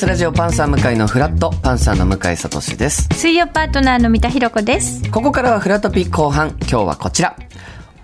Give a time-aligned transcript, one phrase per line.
[0.00, 3.06] TBS ラジオパンサー向井のフラットパンサーの向井聡です。
[3.12, 5.10] 水曜パートナーの三田寛子です。
[5.10, 7.36] ここからはフラトピ後半今日はこちら。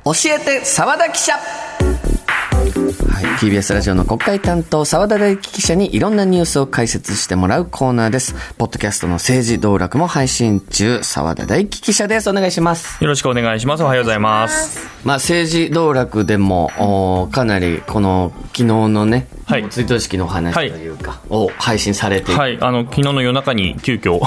[0.05, 1.33] 教えて澤田記者
[2.77, 8.35] はい、TBS ラジオの国会担当澤田大樹記者にいろんなニュースを解説してもらうコーナーです。
[8.59, 11.03] ポッドキャストの政治道楽も配信中。
[11.03, 12.29] 澤田大樹記者です。
[12.29, 13.03] お願いします。
[13.03, 13.83] よろしくお願いします。
[13.83, 14.87] おはようございます。
[15.05, 16.71] まあ政治道楽でも
[17.25, 19.67] おかなりこの昨日のね、はい。
[19.71, 22.33] 追悼式のお話というか、を配信されて。
[22.33, 24.21] いて、はい、あの昨日の夜中に急遽。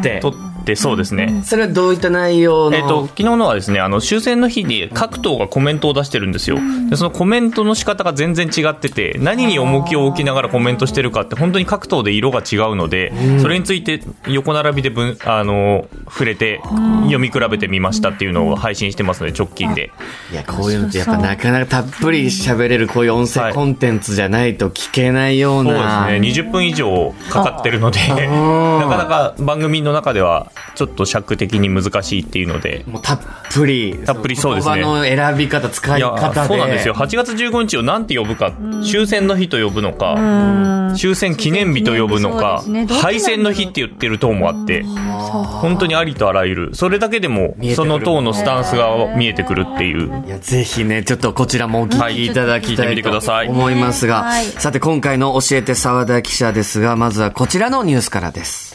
[0.00, 1.42] で 撮ってそうですね。
[1.44, 6.58] それはどういった内容の、えっと、昨日のはですね、あの、終戦の日に各党がコメントを出してるんですよ。
[6.90, 16.60] で、そのコメントの仕方が全然違ってて、何に重きを置きながらコメントしてるかって、本当に各党で色が違うので、それについて横並びで分、あの、触れて、
[17.02, 19.90] 読み比べてみましたっていうのを配信してますので、直近で。
[20.32, 26.06] いや、こういうのってやっぱなかなかたっぷり喋れるこういう音声コンテンツじゃないと聞けないようそうな。
[26.08, 33.20] ですね、20分以上かかってるので、 なかなか番組の中では、ちょっと尺的に難しいっていうので、もうたっ
[33.50, 33.98] ぷり。
[34.04, 34.76] たっぷりそうですね。
[34.76, 36.48] 言葉の選び方、使いいや方で。
[36.48, 36.94] そうなんですよ。
[36.94, 38.52] 8月15日を何て呼ぶか、
[38.84, 42.86] 終戦の日と呼ぶのか、終戦記念日と呼ぶのか、ね。
[42.86, 50.24] 敗戦の日って言ってる党もあって、本当にありとあらゆる、それだけでもその党のスタンスが見えてくるっていう。
[50.26, 53.08] いや、ぜひね、ちょっとこちらもお聞きいただきたはい聞いてみてくい。
[53.08, 53.48] とださい。
[53.48, 53.78] 思い。
[53.78, 54.44] ますが、はい。
[54.44, 58.67] さて今回の教えて澤田記者ですが、まずはこちらのニュースからです。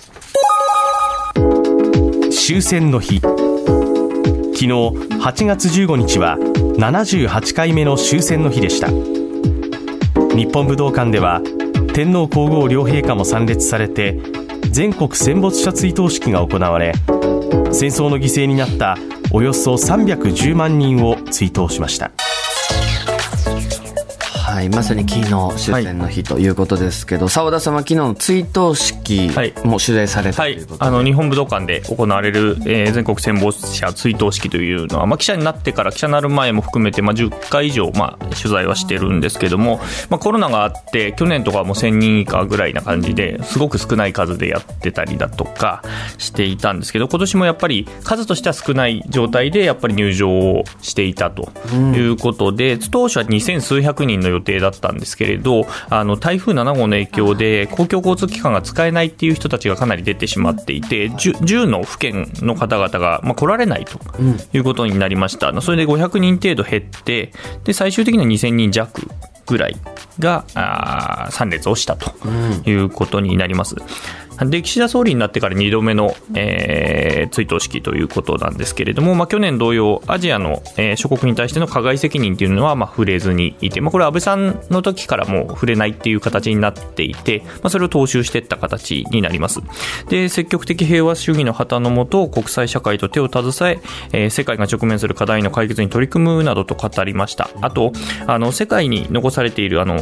[2.46, 3.22] 終戦の日。
[3.22, 8.90] 昨日8月15日は78回目の終戦の日でした。
[10.36, 11.42] 日本武道館では
[11.94, 14.20] 天皇皇后両陛下も参列されて
[14.70, 16.92] 全国戦没者追悼式が行われ
[17.72, 18.98] 戦争の犠牲になった
[19.32, 22.12] およそ310万人を追悼しました。
[24.54, 29.54] はい、まさに昨日終戦の日ということですけど、澤田さんは昨日の追悼式はい。
[29.64, 39.80] も取材されたとはいいうことで、あの日本武道館で行われる、えー全国戦没者追悼式というのは、まあ、記者になってから記者になる前も含めて、まあ、10回以上、まあ、取材はしてるんですけども、
[40.12, 45.82] まあ、コロナがあって去年とかはもう1000人以下ぐらいな感じですごく少ない数でやってたりだとか
[46.20, 64.00] していたんですけど今年もやっぱり数としては少ない状態でやっぱり入場をしていたということで、当初は2000数百人の予定だったんですけれどあの台風7号の影響で公共交通機関が使えないっていう人たちがかなり出てしまっていて 10, 10の府県の方々が、まあ、来られないと
[64.54, 67.32] いうことになりました、それで500人程度減って
[67.64, 69.02] で最終的には2000人弱
[69.46, 69.76] ぐらい
[70.20, 72.12] があー参列をしたと
[72.66, 73.76] いうことになります。
[74.40, 89.62] で岸田総理になってから2度目の、えー追悼式ということなんですけれども、まあ、去年同様、アジアの、えー諸国に対しての加害責任というのは、まあ、触れずにいて、まあ、これは安倍さんの時からもう触れないっていう形になっていて、まあ、それを踏襲していった形になります。
[90.10, 93.80] で、積極的平和主義の旗のもと、国際社会と手を携
[94.12, 97.50] ええー世界が直面する課題の解決に取り組むなどと語りました。
[97.62, 97.94] あと、
[98.28, 99.96] あの、世界に残されている、あの、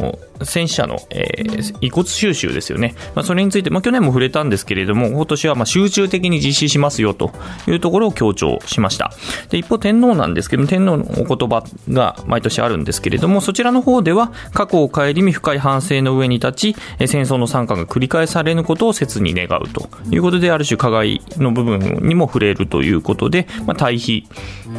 [0.44, 2.96] 戦死者の、えー遺骨収集ですよね。
[3.16, 7.32] まあ、それについて、まあ、去年も触れたんですけれども、今年はまあ集中的に実施しますよと
[7.68, 9.12] いうところを強調しました。
[9.50, 24.28] で、一方、天皇なんですけども、天皇のお言葉が毎年あるんですけれども、そちらの方では、過去を顧み深い反省の上に立ち、戦争の惨禍が繰り返されぬことを切に願うということで、ある種加害の部分にも触れるということで、まあ、対比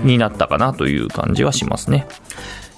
[0.05, 2.07] になったかなという感じはしますね。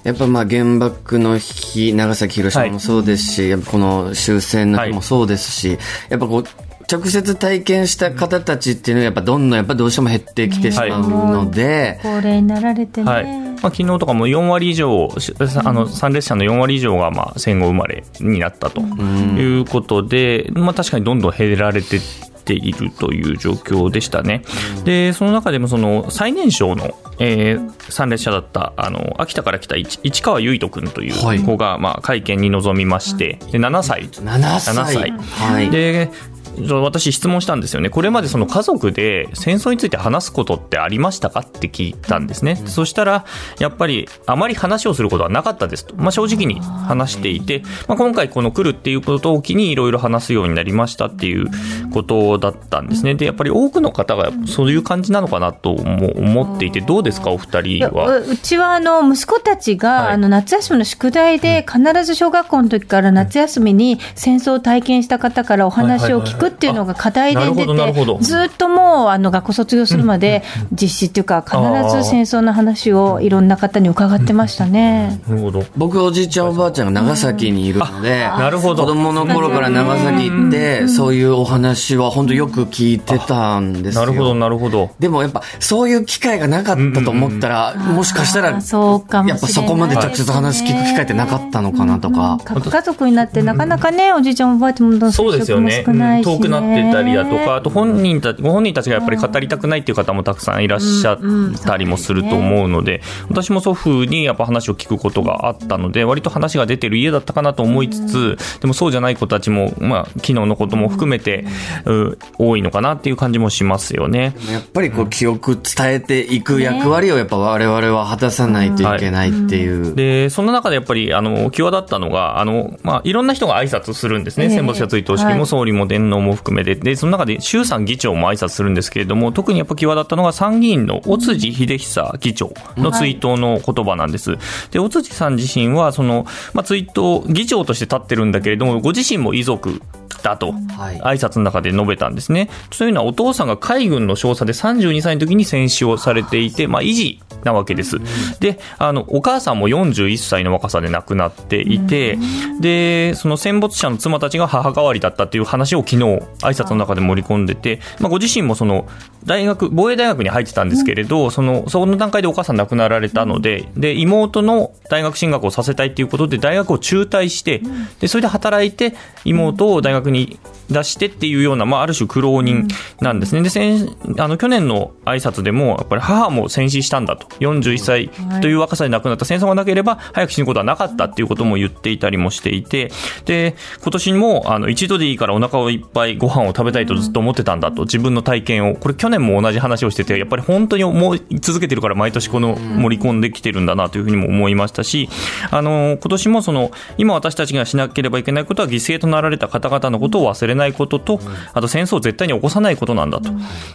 [0.05, 5.79] やっぱまあ原爆の日、長崎、広島もそうですし、やっぱこの終戦の日もそうですし、
[6.11, 6.45] やっぱこう、
[6.93, 13.25] 直接体験した方たちっていうのはやっぱどんどんやっぱどうしても減ってきてしまうので、高齢になられてね、はい。
[13.25, 15.33] まあ、昨日とかも4割以上、し
[15.65, 21.99] あの参列者の4割以上がまあ戦後生まれになったということで、まあ、確かにどんどん減られて
[22.45, 24.43] っているという状況でしたね。
[24.85, 34.75] で、その中でもその最年少の、えー参列者だったあの秋田から来た市市川結人君というはい子が、まあ、会見に臨みまして、で7歳7歳。
[34.75, 35.71] 7歳はい。
[35.71, 36.11] で
[36.57, 37.91] 私質問したんですよね。
[37.91, 41.41] これまでその家族で戦争について話すことってありましたか？
[41.41, 42.57] って聞いたんですね。
[42.67, 43.25] そしたら、
[43.59, 45.95] やっぱりあまり話をすることはなかったですと。
[45.97, 51.47] まあ正直に話していて、まあ今回この来るっていうことを機にいろいろ話すようになりましたっていう
[51.93, 53.15] ことだったんですね。
[53.15, 57.31] で、やっぱり多くの方がそういう感じなのかなとも思っていて、どうですか？
[57.31, 58.19] お二人は。
[58.19, 70.43] ううちはあの息子たちが、はいあの夏休みの宿題で必ず小学校の時から夏休みに戦争を体験した方からお話を聞くくっていうのが課題で出て、ずっともうあの学校卒業するまで
[70.73, 71.57] 実施っていうか、必
[71.97, 75.21] ず戦争の話をいろんな方に伺ってましたね。
[75.29, 75.65] なるほど。
[75.77, 78.85] 僕おじいちゃんおばあちゃんが長崎にいるので、なるほど。
[78.85, 84.01] 子供の頃から長崎行って、そういうお話は本当よく聞いてたんですよ。
[84.01, 84.91] なるほど、なるほど。
[84.99, 92.39] でもやっぱそういう機会がなかったと思ったら、もしかしたら、やっぱそこまで直接話聞く機会ってなかったのかなとか。
[92.45, 101.19] 核家族になって、なかなかね、おじいちゃん、おばあちゃんも少ないし、ね、遠くなってたりだとか、あと本人たご本人たちがやっぱり語りたくないっていう方もたくさんいらっしゃっ
[101.65, 111.45] たりもすると思うので、私も祖父にやっぱ話を聞くことがあったので、割と話が出てる家だったかなと思いつつ、でもそうじゃない子たちも、まあ、昨日のことも含めて、
[111.85, 114.35] う多いのかなっていう感じもしますよね。
[114.51, 119.95] やっぱりこう記憶伝えていく役割をやっぱ我々は果たさないといけないっていう。
[119.95, 124.47] で、その中でやっぱり、あの、際立ったのが、あの、まあ、いろんな人が挨拶するんですね。
[124.47, 126.75] ええ戦没者追悼式はいも総理も天皇も含めて。
[126.75, 134.37] で、その中で衆参議長も挨拶するんですけれども、特にやっぱ際立ったのが参議院の尾辻秀久議長の追悼の言葉なんです。
[134.71, 139.81] で、尾辻さん自身は、その、まあ、追悼、議長として立ってるんだけれども、ご自身も遺族
[140.23, 142.49] だと、はい挨拶の中で述べたんですね。
[142.71, 147.99] というのは、お父さんが海軍の少佐で32歳の時に戦死をされていて、まあ、維持なわけです。
[148.41, 152.19] で、あの、お母さんも41歳の若さで亡くなっていて、
[152.61, 158.87] で、その戦没者の妻たちが母代わりだったっていう話を昨日、挨拶の中で盛り込んでて、まあ、ご自身もその、
[159.25, 167.63] 大学、防衛大学に入ってたんですけれど、その、その段階でお母さん亡くなられたので、で、妹の大学進学をさせたいっていうことで、大学を中退して、
[168.01, 168.95] で、それで働いて、
[169.25, 170.39] 妹を大学に
[170.71, 172.69] 出してっていうような、まあ、ある種苦労人
[173.01, 173.43] なんですね。
[173.43, 177.27] で、先、あの、去年の挨拶でも、やっぱり母も戦死したんだと。
[177.39, 178.09] 41歳
[178.41, 179.25] という若さで亡くなった。
[179.25, 182.91] 戦争がなければ、早く死ぬことはなかったっていうことも言っていたりもしていて、
[183.25, 195.09] で、今年も、あの、一度でいいからお腹をいっぱいご飯を食べたいとずっと思ってたんだと、自分の体験を、これ去年も同じ話をしてて、やっぱり本当に思い続けてるから毎年この盛り込んできてるんだなというふうにも思いましたし、
[195.51, 201.21] あの、今年もその、今私たちがしなければいけないことは犠牲となられた方々のことを忘れないことと、
[201.53, 203.31] あと戦争を絶対に起こさないことなんだと。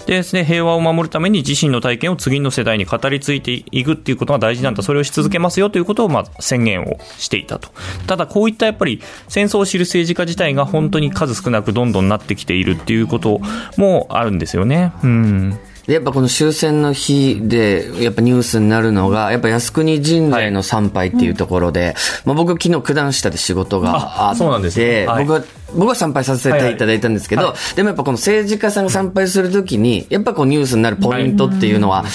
[0.05, 4.83] でですね、平和を守るために自身の体験を次の世代に語り継いでいくっていうことが大事なんだ。
[4.83, 7.69] それをし続けますよということを、まあ、宣言をしていたと。
[8.07, 13.39] ただ、こういったやっぱり戦争を知る政治家自体が本当に数少なくどんどんなってきているっていうこと
[13.77, 14.93] もあるんですよね。
[15.03, 15.59] うん。
[15.89, 21.95] でやっぱこの終戦の日で、やっぱニュースになるのが、やっぱ靖国神社への参拝っていうところで、
[22.25, 25.43] まあ僕昨日九段下で仕事がああそうなんですって、ねはい僕は、
[25.75, 32.05] 僕は参拝させていただいたんですけど、でもやっぱこの政治家さんが参拝するときに、やっぱこうニュースになるポイントっていうのは、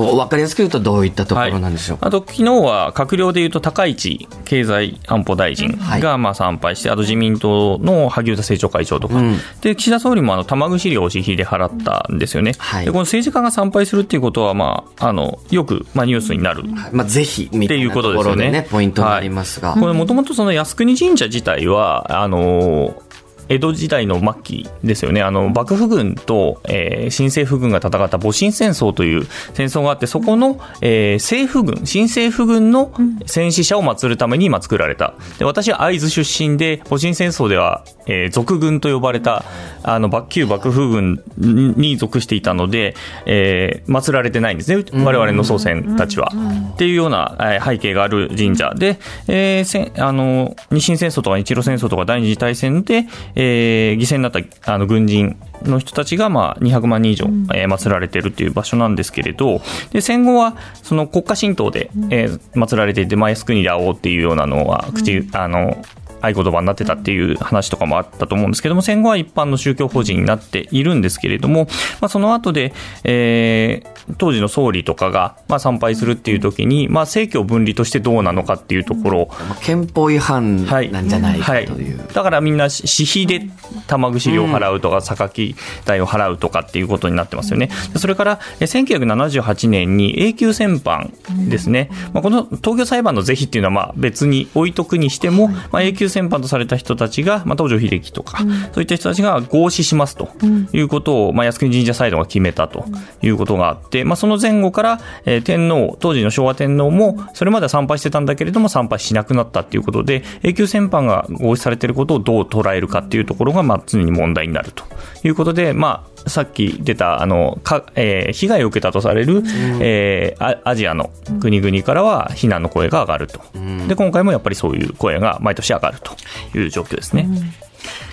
[0.00, 2.06] 分かりやすく言うとどういったところなんでしょうか？
[2.06, 9.36] あと、昨日は閣僚でいうと高市経済安保大臣がまあ参拝して、あと自民党の萩生田政調会長とか、うん。
[9.60, 12.84] で岸田総理もあの玉串料を私費で払ったんですよね、はい。
[12.84, 16.64] でこの政治家が参拝するっていうことは、まあ、あのよく、まあ、ニュースになる。
[16.92, 19.74] まあぜひ、みたいなところでっていうことですよね、ねポイントになりますが。
[19.74, 23.02] これもともとその靖国神社自体は、あの
[23.48, 32.92] 江戸時代の末期ですよね、あの幕府軍と、えー新政府軍が戦った戊辰戦争という戦争があって、そこの、えー政府軍、新政府軍の
[33.26, 35.14] 戦死者を祀るために今作られた。
[35.38, 39.44] で私は会津出身で、戊辰戦争では、えー賊軍と呼ばれた、
[39.82, 42.94] あの、旧幕府軍に属していたので、
[43.26, 46.30] えー祀られてないんですね、我々の祖先たちは。
[46.74, 53.06] っていうような、えー背景がある神社で、えーせんあの、日清戦争とか日露戦争とか第二次大戦で、
[53.38, 59.60] えー犠牲になったあの軍人の人たちが、まあ、200万人以上、えー祀られているっていう場所なんですけれど、
[59.92, 65.76] で戦後はその国家神道で、えー祀られていて、まあ、靖国で会おうっていうようなのは、口、あの、
[66.20, 71.64] 合言葉になってたっていう話とかもあったと思うんですけども、戦後は一般の宗教法人になっているんですけれども、
[72.00, 72.72] まあ、その後で、
[73.04, 79.28] えー当時の総理とかが、まあ、参拝するっていう時に、まあ、政教分離としてどうなのかっていうところ
[79.62, 81.98] 憲法違反なんじゃないかという。
[82.14, 83.50] だからみんな私費で
[83.86, 87.70] 玉串料を払うとか、榊代を払うとかっていうことになってますよね。
[87.92, 91.12] でそれから、え1978年に永久戦犯
[91.48, 91.90] ですね。
[92.12, 98.38] まあ、この東京裁判の是非っていうのはまあ別に置いとくにしても、まあ、永久戦犯とされた人たちが、まあ、東条英機とか、
[98.72, 100.28] そういった人たちが合死しますと
[100.72, 102.84] いうことを、まあ、靖国神社サイドが決めたと
[103.22, 114.84] いうことがあって、まあ、その前後から、えー天皇、当時の昭和天皇も、それまでは参拝してたんだけれども、参拝しなくなったっていうことで、永久戦犯が合死されていることをどう捉えるかっていうところが、まあ、常に問題になると
[115.24, 119.42] いうことで、まあ、さっき出た、あの、か、えー被害を受けたとされる、
[119.80, 121.10] えーアアジアの
[121.40, 123.40] 国々からは非難の声が上がると。
[123.86, 127.28] で、今回もやっぱりそういう声が毎年上がるという状況ですね。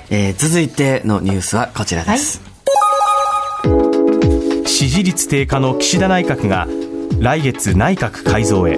[0.10, 2.42] えー続いてのニュースはこちらです。
[4.66, 6.68] 支持率低下の岸田内閣が
[7.20, 8.78] 来月内閣改造へ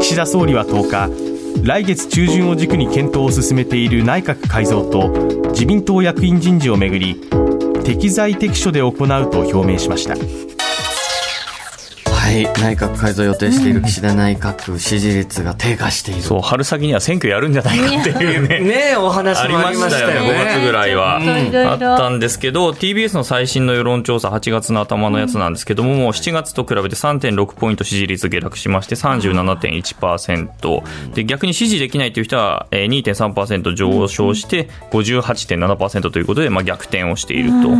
[0.00, 5.08] 岸田総理は10日来月中旬を軸に検討を進めている内閣改造と
[5.50, 7.20] 自民党役員人事をめぐり
[7.88, 10.14] 適材適所で行うと表明しました。
[12.28, 12.44] はい。
[12.60, 16.20] 内閣改造予定している岸田内閣支持率が低下している。
[16.20, 18.60] そう、春先には選挙やるんじゃないかっていうね。
[18.68, 20.28] ねえ、お話ありもありまましたたよね。
[20.28, 21.16] 5月ぐらいは。
[21.16, 30.82] あったんですけど、TBS の最新の世論調査、8月の頭のやつなんですけども、もう7月と比べて3.6ポイント支持率下落しまして、37.1%。
[31.14, 37.70] で、逆に支持できないという人はえー2.3%上昇して、58.7%ということで、まあ、逆転をしていると。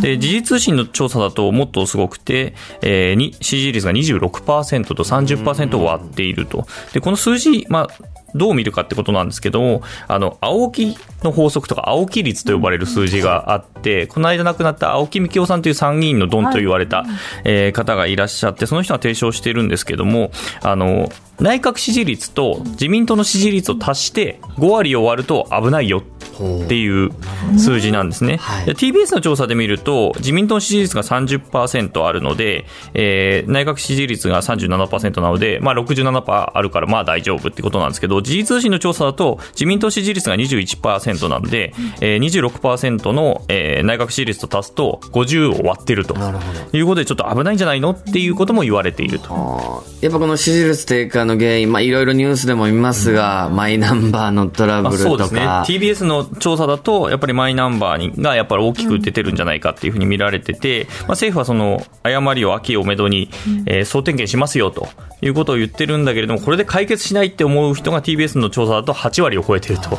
[0.00, 6.66] で、時事通信の調査だともっとすごくて、えーに支持率が26%と30%を割っていると。
[6.92, 17.04] で、この数字、まあ、どう見るかってことなんですけども、あの、青木の法則とか青木率と呼ばれる数字があって、この間亡くなった青木幹雄さんという参議院のドンと言われた、
[17.44, 20.30] えー方がいらっしゃって、その人が提唱しているんですけども、
[20.62, 21.08] あの、
[21.40, 27.10] 内閣支持率と自民党の支持率を足して5割を割ると危ないよっていう
[27.58, 28.36] 数字なんですね。
[28.36, 46.14] はいで TBS の調査で見ると、自民党の支持率が30%あるので、えー内閣支持率が37%なので、まあ67%あるからまあ大丈夫ってことなんですけど、時事通信の調査だと、自民党支持率が21%なんで、えー26%の、えー内閣支持率と足すと50を割ってると。
[46.14, 46.76] なるほど。
[46.78, 49.84] いうことで、ちょっと危ないんじゃないのっていうことも言われていると。
[50.00, 55.40] やっぱこの支持率低下の原因、まあいろいろニュースでも見ますが、マイナンバーのトラブあルとそうですね。
[55.40, 55.64] か。
[55.66, 63.30] TBS の調査だと、やっぱりマイナンバーにがやっぱり大きく出てるんじゃないかっていうふうに見られてて、まあ、政府はその誤りを秋をめどに、
[63.66, 64.88] えー総点検しますよと
[65.22, 69.90] いうことを言ってるんだけれども、これで解決しないって思う人が TBS の調査だと8割を超えてると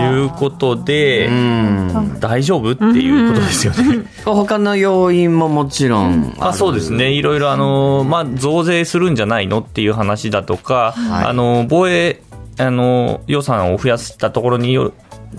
[0.00, 2.20] いうことで、うん。
[2.20, 4.04] 大丈夫っていうことですよね。
[4.24, 12.22] 他の要因ももちろんあそうですね、いろいろ、あのまあ、増税するんじゃないのっていう話だとか、はいあの防衛
[12.60, 14.92] あの予算を増やしたところによ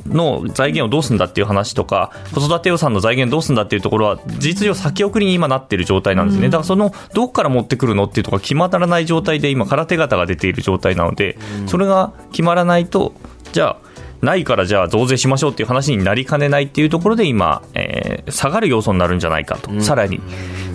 [0.06, 6.48] の財源をどうするんだっていう話とか、子育て予算の財源どうするんだっていうところは、事実上先送りに今なっている状態なんですね。
[6.48, 13.14] だからその、どこから持ってくるのっていうところが決まらない状態で今、空手形が出ている状態なので、それが決まらないと、
[13.52, 13.90] じゃあ、
[14.22, 20.22] ないからじゃあ増税しましょうっていう話になりかねないっていうところで今、えー下がる要素になるんじゃないかと、さらにっ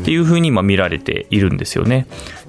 [0.05, 2.07] ていうふうに今見られているんですよね。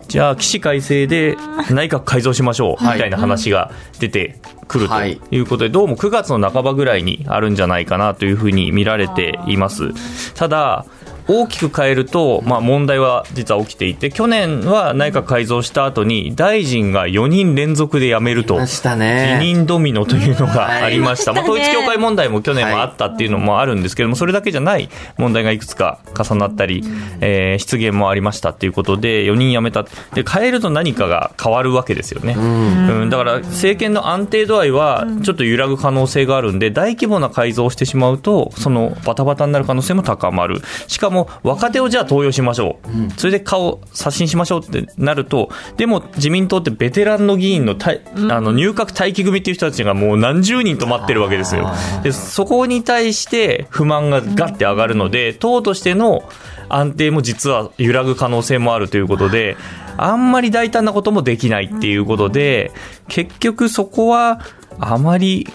[0.07, 1.35] じゃあ、起死回生で
[1.69, 10.33] 内閣改造しましょうみたいな話が出てくるとはいいうことで、どうも9月の半ばぐらいにあるんじゃないかなというふうに見られています。
[10.33, 10.85] ただ、
[11.27, 18.57] 大きく変えると、まあ、問題は実は起きていて、去年は内閣改造した後に、大臣が4人連続で辞めると。
[18.57, 19.39] ました辞ね。
[19.41, 20.83] 任ドミノというのがはい。
[20.83, 26.83] ありました、まあ、統一教会問題も去年もあったっていうのもあるんですけども、それだけじゃない問題がいくつか重なったり、
[27.21, 33.09] えー失言もありましたっていうことで、4人辞めた、で変えると何かが変わるわけですよね、うん。
[33.09, 51.71] だから政権の安定度合いはちょっと揺らぐ可能性があるんで、大規模な改造をしてしまうと、そのバタバタになる可能性も高まる、しかも若手をじゃあ登用しましょう、それで顔、刷新しましょうってなると、でも自民党ってベテランの議員のたいあの入閣待機組っていう人たちがもう何十人と待ってるわけですよ。
[52.03, 56.23] でそこに対して不満がガッて上がるので、党としての
[56.69, 59.55] 安定も実は揺らぐ可能性もあるということで、
[59.97, 62.71] あんまり大胆なこともできないっていうことで、
[63.07, 64.41] 結局そこは
[64.79, 65.47] あまり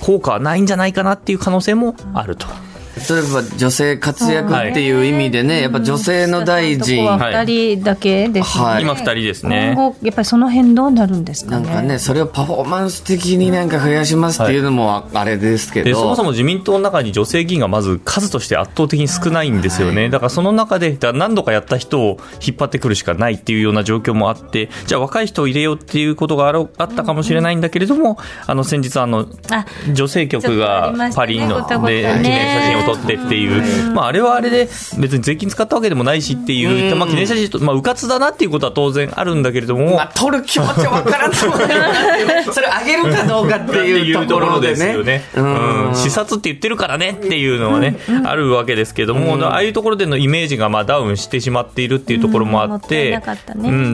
[0.00, 2.46] 効果はないんじゃないかなっていう可能性もあると。
[2.96, 8.64] 例えば女性活躍っていう意味でね、やっぱ女性の大臣、は2人だけですね。
[8.64, 8.82] はい。
[8.82, 9.72] 今2人ですね。
[9.74, 11.66] 今後、やっぱりその辺どうなるんですかね。
[11.66, 44.92] なんかね、それをパフォーマンス的になんか増やしますっていうのもあれですけど、でそもそも自民党の中に女性議員がまず数として圧倒的に少ないんですよね、だからその中で何度かやった人を引っ張ってくるしかないっていうような状況もあって、じゃあ若い人を入れようっていうことがあろあったかもしれないんだけれども、あの先日あの、あ女性局がパリので記念写真を撮ってっていう、まあ、あれはあれで別に税金使ったわけでもないしっていう、まあ、記念写真と、まあ、うかつだなっていうことは当然あるんだけれども、まあ、取る気持ちは分からんともないそれあげるかどうかっていうところでね。
[44.92, 45.22] よね。
[45.34, 45.88] うん。
[45.88, 45.94] うん。
[45.94, 53.20] 視察って言ってるからねっていうのはね、あるわけですけども、ああいうところでのイメージがまあダウンしてしまっているっていうところもあって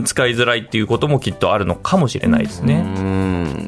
[0.05, 2.85] 使いづらいっていうこともきっとあるのかもしれないですね。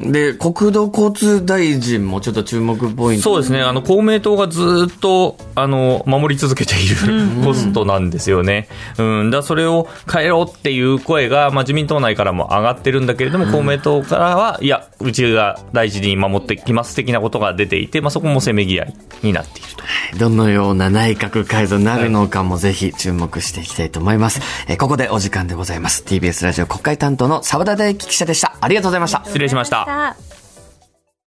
[0.01, 0.11] うんうん。
[0.11, 3.23] で、国土交通大臣もちょっと注目ポイント。
[3.23, 6.95] そうですね、あの公明党がずっとあの守り続けている
[7.43, 8.67] ポストなんですよね、
[8.97, 18.93] うんだそれを変えろっていう声が、まあ、自民党内からも上がってるんだけれども、公明党からは、いや、うちが大事に守ってきます的なことが出ていて、まあ、そこもせめぎ合い
[19.23, 19.81] になっていると。
[20.17, 24.41] どのような内閣改造になるのかもぜひ注目していきたいと思います。
[24.67, 26.03] えーここでお時間でございます。
[26.07, 28.57] TBS ラジオ国会担当の澤田大樹記者でした。
[28.59, 29.21] ありがとうございました。
[29.25, 29.90] 失礼しました。
[29.91, 30.40] さあ